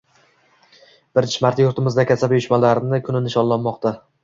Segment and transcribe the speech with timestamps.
[1.19, 4.05] Birinchi marta yurtimizda kasaba uyushmalari kuni nishonlanmoqdang